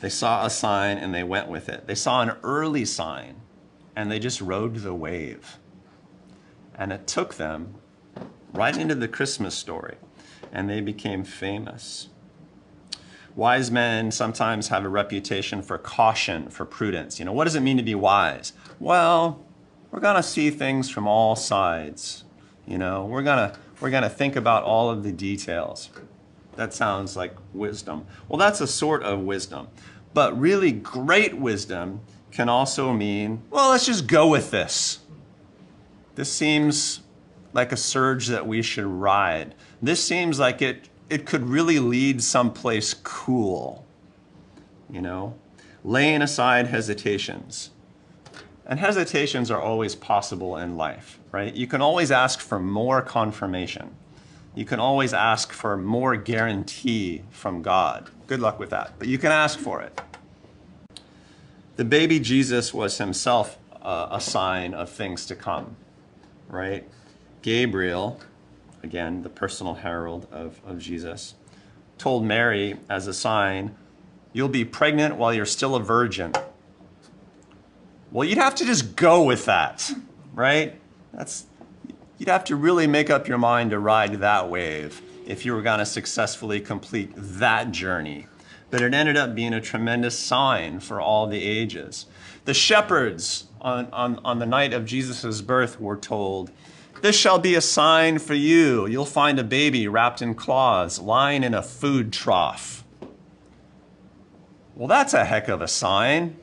[0.00, 1.86] They saw a sign and they went with it.
[1.86, 3.36] They saw an early sign
[3.96, 5.56] and they just rode the wave.
[6.74, 7.76] And it took them
[8.52, 9.96] right into the Christmas story
[10.52, 12.08] and they became famous.
[13.34, 17.18] Wise men sometimes have a reputation for caution, for prudence.
[17.18, 18.52] You know, what does it mean to be wise?
[18.78, 19.44] Well,
[19.90, 22.24] we're going to see things from all sides.
[22.66, 25.90] You know, we're going to we're going to think about all of the details.
[26.56, 28.06] That sounds like wisdom.
[28.28, 29.68] Well, that's a sort of wisdom.
[30.14, 35.00] But really, great wisdom can also mean, well, let's just go with this.
[36.14, 37.00] This seems
[37.52, 39.54] like a surge that we should ride.
[39.80, 43.84] This seems like it, it could really lead someplace cool.
[44.90, 45.34] You know,
[45.84, 47.70] laying aside hesitations.
[48.64, 51.52] And hesitations are always possible in life, right?
[51.52, 53.94] You can always ask for more confirmation.
[54.54, 58.08] You can always ask for more guarantee from God.
[58.26, 60.00] Good luck with that, but you can ask for it.
[61.76, 65.76] The baby Jesus was himself uh, a sign of things to come,
[66.48, 66.88] right?
[67.42, 68.20] Gabriel,
[68.82, 71.34] again, the personal herald of, of Jesus,
[71.98, 73.74] told Mary as a sign,
[74.34, 76.32] You'll be pregnant while you're still a virgin.
[78.10, 79.90] Well, you'd have to just go with that,
[80.32, 80.80] right?
[81.12, 81.44] That's
[82.18, 85.62] you'd have to really make up your mind to ride that wave if you were
[85.62, 88.26] going to successfully complete that journey.
[88.70, 92.06] But it ended up being a tremendous sign for all the ages.
[92.46, 96.50] The shepherds on, on, on the night of Jesus' birth were told,
[97.02, 98.86] This shall be a sign for you.
[98.86, 102.84] You'll find a baby wrapped in claws, lying in a food trough.
[104.76, 106.36] Well, that's a heck of a sign.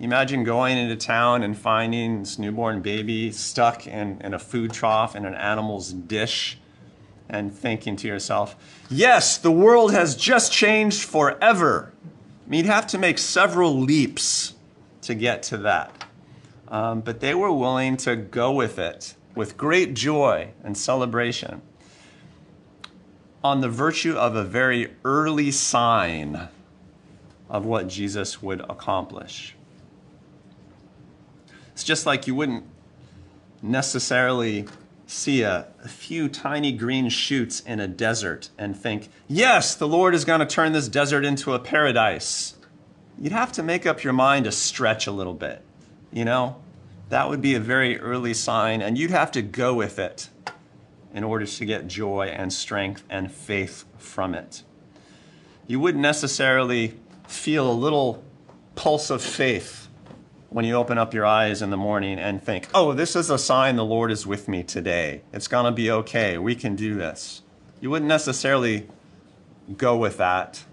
[0.00, 5.14] Imagine going into town and finding this newborn baby stuck in, in a food trough
[5.14, 6.58] in an animal's dish
[7.28, 8.56] and thinking to yourself,
[8.88, 11.92] yes, the world has just changed forever.
[12.46, 14.54] I mean, you'd have to make several leaps
[15.02, 16.06] to get to that.
[16.68, 21.62] Um, but they were willing to go with it with great joy and celebration
[23.44, 26.48] on the virtue of a very early sign
[27.48, 29.54] of what Jesus would accomplish.
[31.72, 32.64] It's just like you wouldn't
[33.62, 34.66] necessarily
[35.06, 40.14] see a, a, few tiny green shoots in a desert and think, yes, the Lord
[40.14, 42.54] is going to turn this desert into a paradise.
[43.20, 45.62] You'd have to make up your mind to stretch a little bit.
[46.10, 46.56] You know,
[47.08, 50.28] that would be a very early sign, and you'd have to go with it
[51.14, 54.62] in order to get joy and strength and faith from it.
[55.66, 56.94] You wouldn't necessarily
[57.26, 58.22] feel a little
[58.74, 59.88] pulse of faith
[60.50, 63.38] when you open up your eyes in the morning and think, oh, this is a
[63.38, 65.22] sign the Lord is with me today.
[65.32, 66.38] It's going to be okay.
[66.38, 67.42] We can do this.
[67.80, 68.86] You wouldn't necessarily
[69.76, 70.64] go with that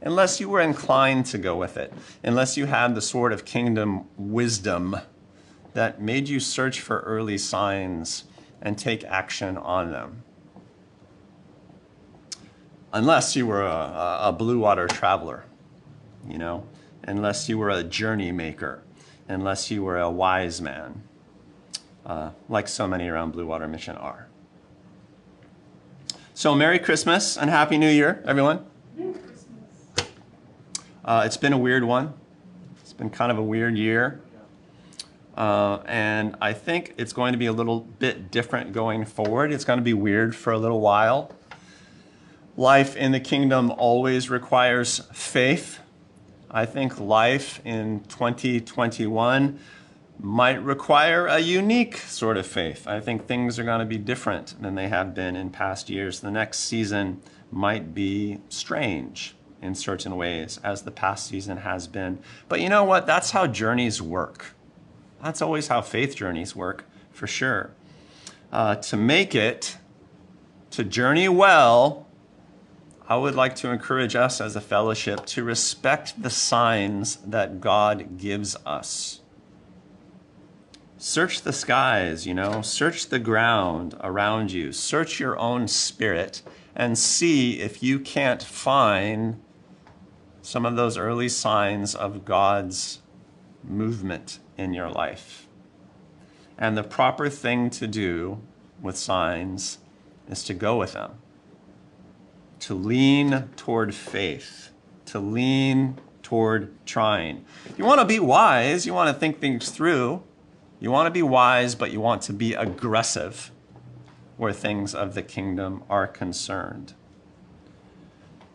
[0.00, 1.92] unless you were inclined to go with it,
[2.24, 4.96] unless you had the sort of kingdom wisdom
[5.74, 8.24] that made you search for early signs
[8.60, 10.22] and take action on them.
[12.92, 15.44] Unless you were a, a blue water traveler,
[16.28, 16.66] you know,
[17.04, 18.82] unless you were a journey maker
[19.28, 21.02] unless you were a wise man,
[22.04, 24.28] uh, like so many around Blue Water Mission are.
[26.34, 28.64] So, Merry Christmas and Happy New Year, everyone.
[28.96, 30.08] Merry Christmas.
[31.04, 32.14] Uh, it's been a weird one.
[32.80, 34.20] It's been kind of a weird year.
[35.42, 39.52] Uh, and I think it's going to be a little bit different going forward.
[39.52, 41.32] It's going to be weird for a little while.
[42.56, 45.80] Life in the kingdom always requires faith.
[46.48, 49.58] I think life in 2021
[50.20, 52.86] might require a unique sort of faith.
[52.86, 56.20] I think things are going to be different than they have been in past years.
[56.20, 57.20] The next season
[57.50, 62.20] might be strange in certain ways, as the past season has been.
[62.48, 63.08] But you know what?
[63.08, 64.54] That's how journeys work.
[65.22, 67.70] That's always how faith journeys work, for sure.
[68.50, 69.76] Uh, to make it,
[70.72, 72.08] to journey well,
[73.08, 78.18] I would like to encourage us as a fellowship to respect the signs that God
[78.18, 79.20] gives us.
[80.96, 86.42] Search the skies, you know, search the ground around you, search your own spirit,
[86.74, 89.40] and see if you can't find
[90.42, 93.02] some of those early signs of God's
[93.64, 95.46] movement in your life.
[96.58, 98.40] And the proper thing to do
[98.80, 99.78] with signs
[100.28, 101.12] is to go with them
[102.62, 104.70] to lean toward faith,
[105.04, 107.44] to lean toward trying.
[107.76, 110.22] You want to be wise, you want to think things through.
[110.78, 113.50] You want to be wise, but you want to be aggressive
[114.36, 116.94] where things of the kingdom are concerned.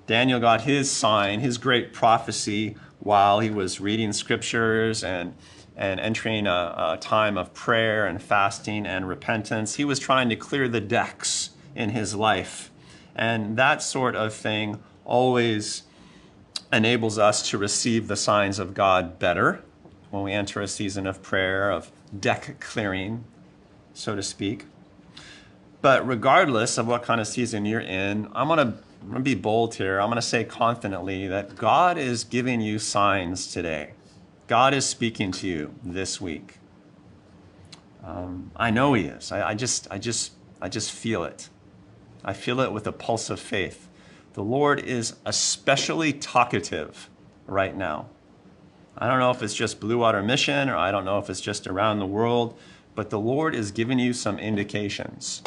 [0.07, 5.33] Daniel got his sign, his great prophecy, while he was reading scriptures and,
[5.77, 9.75] and entering a, a time of prayer and fasting and repentance.
[9.75, 12.71] He was trying to clear the decks in his life
[13.17, 15.83] and that sort of thing always
[16.71, 19.63] enables us to receive the signs of God better
[20.11, 23.23] when we enter a season of prayer, of deck clearing,
[23.93, 24.65] so to speak.
[25.81, 29.23] But regardless of what kind of season you're in, I'm going to I'm going to
[29.23, 30.01] be bold here.
[30.01, 33.91] I'm going to say confidently that God is giving you signs today.
[34.47, 36.59] God is speaking to you this week.
[38.03, 39.31] Um, I know He is.
[39.31, 40.31] I, I, just, I just,
[40.61, 41.49] I just feel it.
[42.23, 43.89] I feel it with a pulse of faith.
[44.33, 47.09] The Lord is especially talkative
[47.45, 48.07] right now.
[48.97, 51.41] I don't know if it's just Blue Water Mission or I don't know if it's
[51.41, 52.57] just around the world,
[52.95, 55.43] but the Lord is giving you some indications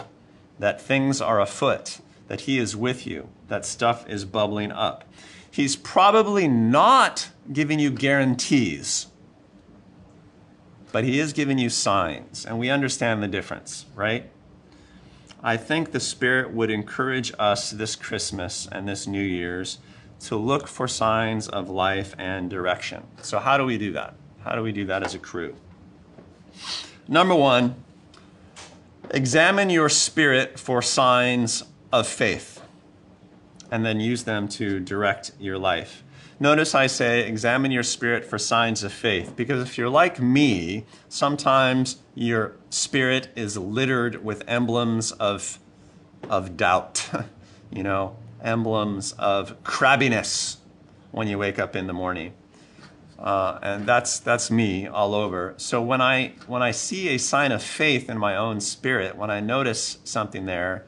[0.59, 5.05] that things are afoot, that He is with you, that stuff is bubbling up.
[5.51, 9.07] He's probably not giving you guarantees,
[10.93, 14.31] but He is giving you signs, and we understand the difference, right?
[15.43, 19.79] I think the Spirit would encourage us this Christmas and this New Year's
[20.21, 23.07] to look for signs of life and direction.
[23.23, 24.15] So, how do we do that?
[24.45, 25.57] How do we do that as a crew?
[27.09, 27.75] Number one,
[29.13, 32.60] Examine your spirit for signs of faith
[33.71, 36.03] and then use them to direct your life.
[36.43, 40.87] Notice I say, examine your spirit for signs of faith, because if you're like me,
[41.09, 45.59] sometimes your spirit is littered with emblems of,
[46.31, 47.11] of doubt,
[47.71, 50.57] you know, emblems of crabbiness
[51.11, 52.33] when you wake up in the morning.
[53.19, 55.53] Uh, and that's that's me all over.
[55.59, 59.31] So when I when I see a sign of faith in my own spirit, when
[59.31, 60.87] I notice something there,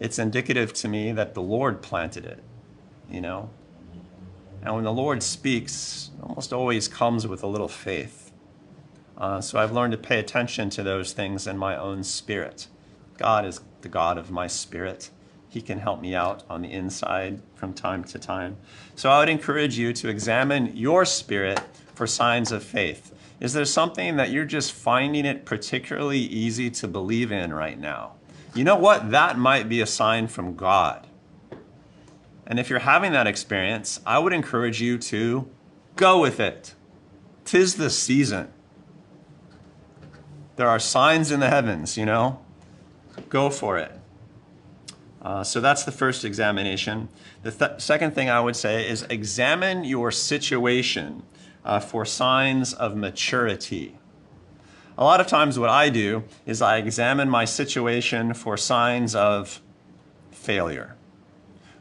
[0.00, 2.42] it's indicative to me that the Lord planted it.
[3.08, 3.50] You know,
[4.62, 8.32] and when the Lord speaks, it almost always comes with a little faith.
[9.16, 12.68] Uh, so I've learned to pay attention to those things in my own spirit.
[13.18, 15.10] God is the God of my spirit.
[15.48, 18.56] He can help me out on the inside from time to time.
[18.94, 21.60] So I would encourage you to examine your spirit
[21.94, 23.12] for signs of faith.
[23.40, 28.12] Is there something that you're just finding it particularly easy to believe in right now?
[28.54, 29.10] You know what?
[29.10, 31.06] That might be a sign from God.
[32.46, 35.48] And if you're having that experience, I would encourage you to
[35.94, 36.74] go with it.
[37.44, 38.48] Tis the season.
[40.56, 42.40] There are signs in the heavens, you know?
[43.28, 43.92] Go for it.
[45.22, 47.08] Uh, so that's the first examination.
[47.42, 51.22] The th- second thing I would say is examine your situation
[51.64, 53.99] uh, for signs of maturity.
[55.00, 59.62] A lot of times, what I do is I examine my situation for signs of
[60.30, 60.94] failure,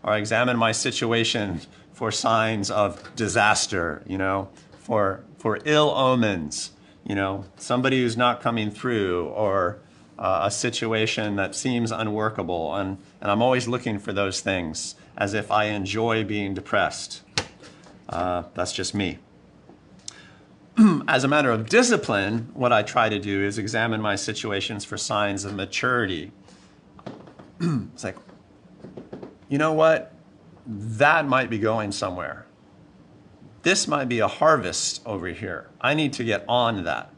[0.04, 1.60] or I examine my situation
[1.92, 4.48] for signs of disaster, you know,
[4.78, 6.72] for, for ill omens,
[7.06, 9.80] you know, somebody who's not coming through, or
[10.18, 12.74] uh, a situation that seems unworkable.
[12.74, 17.24] And, and I'm always looking for those things as if I enjoy being depressed.
[18.08, 19.18] Uh, that's just me.
[21.08, 24.98] as a matter of discipline, what I try to do is examine my situations for
[24.98, 26.32] signs of maturity.
[27.60, 28.16] it's like,
[29.50, 30.14] you know what?
[30.66, 32.46] That might be going somewhere.
[33.64, 35.70] This might be a harvest over here.
[35.82, 37.12] I need to get on that.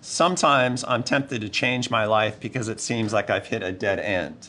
[0.00, 4.00] Sometimes I'm tempted to change my life because it seems like I've hit a dead
[4.00, 4.48] end.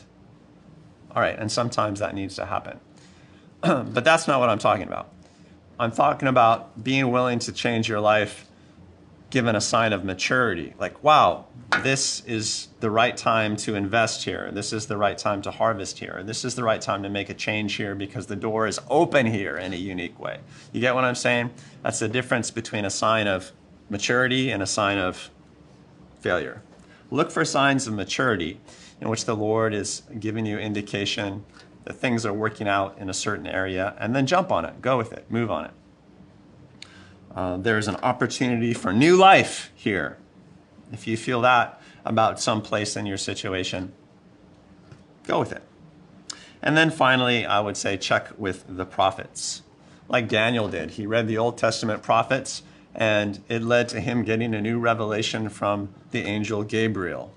[1.14, 2.80] All right, and sometimes that needs to happen.
[3.60, 5.12] but that's not what I'm talking about.
[5.82, 8.46] I'm talking about being willing to change your life
[9.30, 10.74] given a sign of maturity.
[10.78, 11.46] Like, wow,
[11.82, 14.52] this is the right time to invest here.
[14.52, 16.22] This is the right time to harvest here.
[16.24, 19.26] This is the right time to make a change here because the door is open
[19.26, 20.38] here in a unique way.
[20.70, 21.50] You get what I'm saying?
[21.82, 23.50] That's the difference between a sign of
[23.90, 25.30] maturity and a sign of
[26.20, 26.62] failure.
[27.10, 28.60] Look for signs of maturity
[29.00, 31.44] in which the Lord is giving you indication
[31.84, 34.96] that things are working out in a certain area, and then jump on it, go
[34.96, 35.70] with it, move on it.
[37.34, 40.18] Uh, there's an opportunity for new life here.
[40.92, 43.92] If you feel that about some place in your situation,
[45.26, 45.62] go with it.
[46.60, 49.62] And then finally, I would say check with the prophets,
[50.08, 50.92] like Daniel did.
[50.92, 52.62] He read the Old Testament prophets
[52.94, 57.32] and it led to him getting a new revelation from the angel Gabriel.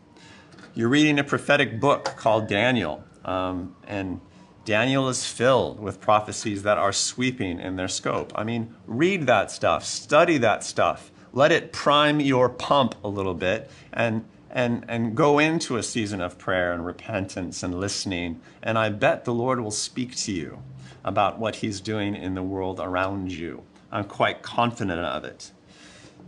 [0.74, 4.20] You're reading a prophetic book called Daniel, um, and
[4.66, 8.34] Daniel is filled with prophecies that are sweeping in their scope.
[8.36, 13.36] I mean, read that stuff, study that stuff, let it prime your pump a little
[13.36, 18.40] bit, and and, and go into a season of prayer and repentance and listening.
[18.64, 20.64] And I bet the Lord will speak to you
[21.04, 23.64] about what He's doing in the world around you.
[23.92, 25.52] I'm quite confident of it.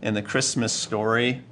[0.02, 1.42] In the Christmas story,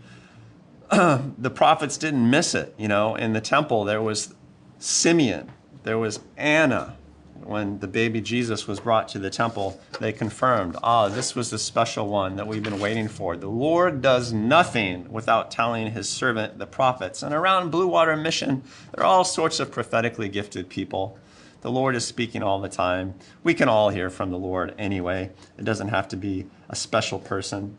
[0.91, 2.75] the prophets didn't miss it.
[2.77, 4.35] You know, in the temple, there was
[4.79, 5.51] Simeon,
[5.87, 6.97] there was Anna.
[7.43, 11.59] When the baby Jesus was brought to the temple, they confirmed, ah, this was the
[11.59, 13.37] special one that we've been waiting for.
[13.37, 17.23] The Lord does nothing without telling his servant, the prophets.
[17.23, 21.19] And around Blue Water Mission, there are all sorts of prophetically gifted people
[21.67, 23.15] the Lord is speaking all the time.
[23.43, 25.31] We can all hear from the Lord anyway.
[25.59, 27.77] It doesn't have to be a special person.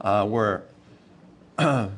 [0.00, 0.62] Uh, we're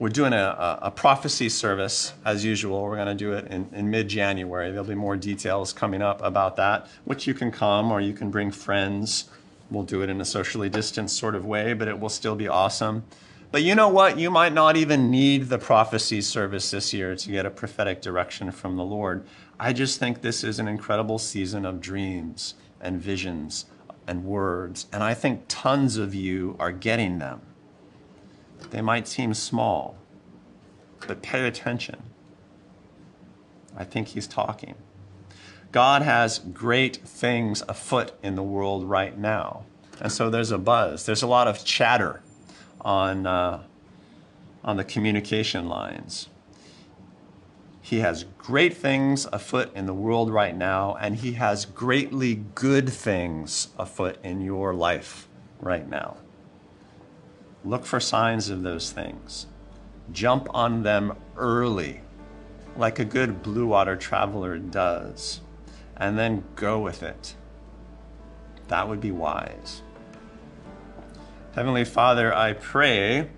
[0.00, 2.82] we're doing a, a, prophecy service as usual.
[2.82, 4.70] We're going to do it in, in mid January.
[4.70, 8.30] There'll be more details coming up about that, which you can come or you can
[8.30, 9.28] bring friends.
[9.70, 12.48] We'll do it in a socially distanced sort of way, but it will still be
[12.48, 13.04] awesome.
[13.52, 14.18] But you know what?
[14.18, 18.50] You might not even need the prophecy service this year to get a prophetic direction
[18.52, 19.26] from the Lord.
[19.58, 23.66] I just think this is an incredible season of dreams and visions
[24.06, 24.86] and words.
[24.94, 27.42] And I think tons of you are getting them.
[28.70, 29.96] They might seem small,
[31.06, 32.02] but pay attention.
[33.76, 34.74] I think he's talking.
[35.72, 39.64] God has great things afoot in the world right now.
[40.00, 42.22] And so there's a buzz, there's a lot of chatter
[42.80, 43.62] on, uh,
[44.64, 46.28] on the communication lines.
[47.82, 52.88] He has great things afoot in the world right now, and He has greatly good
[52.88, 55.28] things afoot in your life
[55.60, 56.16] right now.
[57.64, 59.46] Look for signs of those things.
[60.12, 62.00] Jump on them early,
[62.76, 65.40] like a good blue water traveler does,
[65.96, 67.34] and then go with it.
[68.68, 69.82] That would be wise.
[71.54, 73.28] Heavenly Father, I pray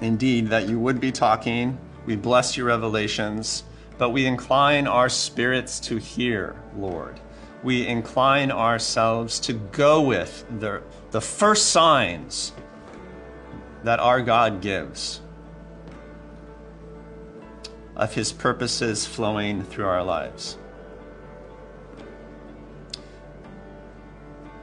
[0.00, 1.78] indeed that you would be talking.
[2.04, 3.64] We bless your revelations,
[3.96, 7.20] but we incline our spirits to hear, Lord.
[7.62, 12.52] We incline ourselves to go with the, the first signs
[13.84, 15.20] that our God gives
[17.96, 20.56] of his purposes flowing through our lives.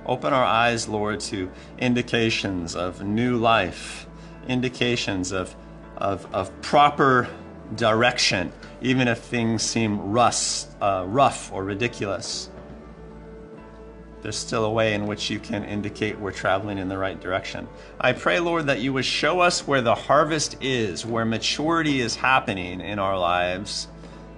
[0.06, 4.08] Open our eyes, Lord, to indications of new life,
[4.48, 5.56] indications of,
[5.98, 7.28] of, of proper
[7.76, 8.52] direction,
[8.82, 12.50] even if things seem rust, uh, rough or ridiculous.
[14.22, 17.68] There's still a way in which you can indicate we're traveling in the right direction.
[18.00, 22.16] I pray, Lord, that you would show us where the harvest is, where maturity is
[22.16, 23.88] happening in our lives,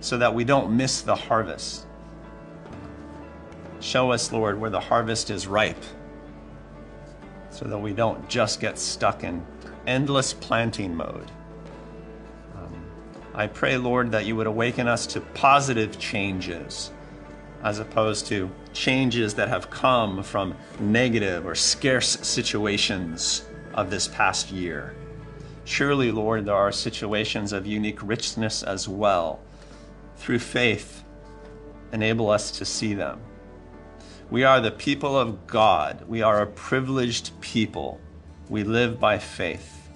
[0.02, 1.86] so that we don't miss the harvest.
[3.80, 5.84] Show us, Lord, where the harvest is ripe
[7.60, 9.46] so that we don't just get stuck in
[9.88, 11.30] endless planting mode.
[12.56, 12.74] Um,
[13.34, 16.92] I pray, Lord, that you would awaken us to positive changes
[17.64, 24.52] as opposed to changes that have come from negative or scarce situations of this past
[24.52, 24.96] year.
[25.66, 29.40] Surely, Lord, there are situations of unique richness as well.
[30.18, 31.04] Through faith,
[31.92, 33.22] enable us to see them.
[34.32, 36.04] We are the people of God.
[36.08, 38.00] We are a privileged people.
[38.48, 39.90] We live by faith.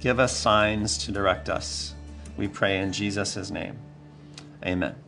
[0.00, 1.94] Give us signs to direct us.
[2.36, 3.78] We pray in Jesus' name.
[4.64, 5.05] Amen.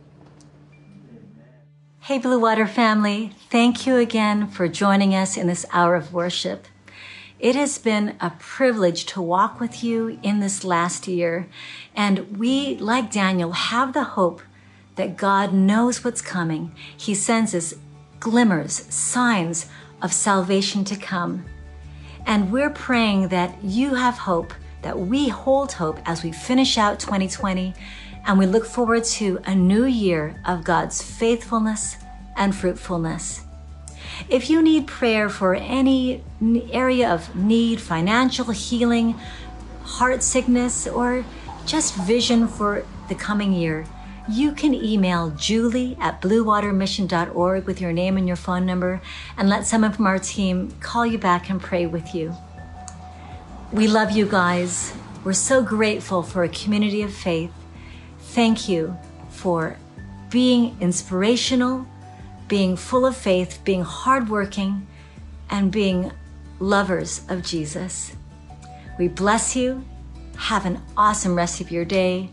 [2.09, 6.65] Hey, Blue Water family, thank you again for joining us in this hour of worship.
[7.37, 11.47] It has been a privilege to walk with you in this last year,
[11.95, 14.41] and we, like Daniel, have the hope
[14.95, 16.73] that God knows what's coming.
[16.97, 17.75] He sends us
[18.19, 19.67] glimmers, signs
[20.01, 21.45] of salvation to come.
[22.25, 26.99] And we're praying that you have hope, that we hold hope as we finish out
[26.99, 27.75] 2020
[28.29, 31.97] and we look forward to a new year of God's faithfulness
[32.37, 33.41] and fruitfulness.
[34.29, 36.23] If you need prayer for any
[36.71, 39.15] area of need, financial healing,
[39.81, 41.25] heart sickness, or
[41.65, 43.87] just vision for the coming year,
[44.29, 49.01] you can email julie at bluewatermission.org with your name and your phone number
[49.37, 52.35] and let someone from our team call you back and pray with you.
[53.71, 54.93] We love you guys.
[55.23, 57.51] We're so grateful for a community of faith.
[58.33, 58.95] Thank you
[59.29, 59.75] for
[60.29, 61.87] being inspirational,
[62.47, 64.87] being full of faith, being hardworking,
[65.49, 66.11] and being
[66.59, 68.11] lovers of Jesus.
[68.99, 69.83] We bless you.
[70.37, 72.29] Have an awesome rest of your day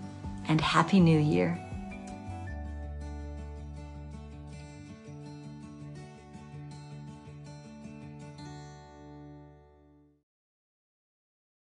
[0.49, 1.59] and Happy New Year.